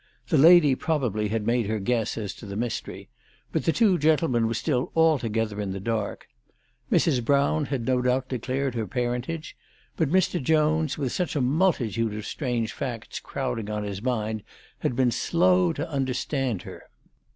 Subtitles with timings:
[0.29, 3.09] The lady probably had made her guess as to the mystery;
[3.51, 6.25] but the two gentlemen were still altogether in the dark.
[6.91, 7.23] Mrs.
[7.23, 9.55] Brown had no doubt declared her parentage,
[9.97, 10.41] but Mr.
[10.41, 14.41] Jones, with such a multitude of strange facts crowding on his mind,
[14.79, 16.81] had been slow to understand her.